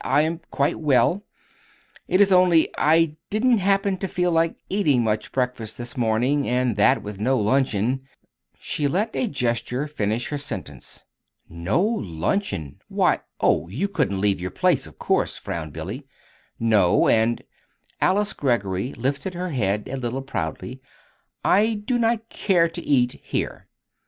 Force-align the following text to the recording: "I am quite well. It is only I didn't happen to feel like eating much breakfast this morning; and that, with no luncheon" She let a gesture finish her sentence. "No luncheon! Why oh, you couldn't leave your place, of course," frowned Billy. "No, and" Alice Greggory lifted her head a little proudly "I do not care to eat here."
"I 0.03 0.23
am 0.23 0.41
quite 0.49 0.79
well. 0.79 1.27
It 2.07 2.21
is 2.21 2.31
only 2.31 2.69
I 2.75 3.17
didn't 3.29 3.59
happen 3.59 3.97
to 3.97 4.07
feel 4.07 4.31
like 4.31 4.55
eating 4.67 5.03
much 5.03 5.31
breakfast 5.31 5.77
this 5.77 5.95
morning; 5.95 6.49
and 6.49 6.75
that, 6.75 7.03
with 7.03 7.19
no 7.19 7.37
luncheon" 7.37 8.01
She 8.59 8.87
let 8.87 9.15
a 9.15 9.27
gesture 9.27 9.85
finish 9.85 10.29
her 10.29 10.39
sentence. 10.39 11.03
"No 11.47 11.79
luncheon! 11.83 12.81
Why 12.87 13.19
oh, 13.41 13.67
you 13.67 13.87
couldn't 13.87 14.21
leave 14.21 14.41
your 14.41 14.49
place, 14.49 14.87
of 14.87 14.97
course," 14.97 15.37
frowned 15.37 15.71
Billy. 15.71 16.07
"No, 16.59 17.07
and" 17.07 17.43
Alice 18.01 18.33
Greggory 18.33 18.93
lifted 18.95 19.35
her 19.35 19.49
head 19.49 19.87
a 19.87 19.97
little 19.97 20.23
proudly 20.23 20.81
"I 21.45 21.75
do 21.85 21.99
not 21.99 22.27
care 22.27 22.67
to 22.67 22.81
eat 22.81 23.21
here." 23.23 23.67